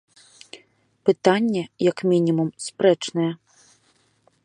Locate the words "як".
1.91-1.97